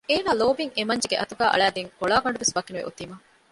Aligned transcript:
އޭނާ 0.09 0.29
ލޯބިން 0.41 0.73
އެމަންޖެގެ 0.77 1.15
އަތުގައި 1.19 1.51
އަޅައިދިން 1.53 1.89
އޮޅާގަނޑުވެސް 1.99 2.55
ވަކިނުވެ 2.57 2.85
އޮތީމަ 2.85 3.15